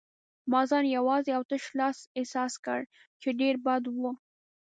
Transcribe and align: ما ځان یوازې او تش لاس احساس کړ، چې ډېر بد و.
ما 0.51 0.61
ځان 0.69 0.85
یوازې 0.97 1.31
او 1.37 1.43
تش 1.49 1.63
لاس 1.79 1.97
احساس 2.17 2.53
کړ، 2.65 2.79
چې 3.21 3.29
ډېر 3.39 3.55
بد 3.65 3.83
و. 3.87 3.99